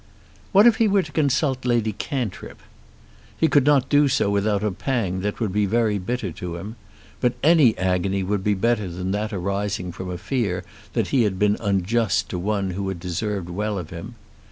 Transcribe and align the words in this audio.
What 0.51 0.65
if 0.65 0.77
he 0.77 0.87
were 0.87 1.03
to 1.03 1.11
consult 1.11 1.63
Lady 1.63 1.91
Cantrip? 1.93 2.59
He 3.37 3.47
could 3.47 3.65
not 3.67 3.87
do 3.87 4.07
so 4.07 4.31
without 4.31 4.63
a 4.63 4.71
pang 4.71 5.19
that 5.19 5.39
would 5.39 5.51
be 5.53 5.67
very 5.67 5.99
bitter 5.99 6.31
to 6.31 6.55
him, 6.55 6.75
but 7.19 7.35
any 7.43 7.77
agony 7.77 8.23
would 8.23 8.43
be 8.43 8.55
better 8.55 8.87
than 8.87 9.11
that 9.11 9.31
arising 9.31 9.91
from 9.91 10.09
a 10.09 10.17
fear 10.17 10.63
that 10.93 11.09
he 11.09 11.21
had 11.21 11.37
been 11.37 11.55
unjust 11.59 12.29
to 12.29 12.39
one 12.39 12.71
who 12.71 12.87
had 12.87 12.99
deserved 12.99 13.47
well 13.51 13.77
of 13.77 13.91
him. 13.91 14.15